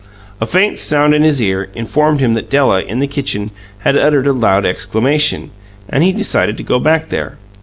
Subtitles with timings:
[0.41, 3.51] A faint sound in his ear informed him that Della, in the kitchen,
[3.81, 5.51] had uttered a loud exclamation,
[5.87, 7.37] and he decided to go back there.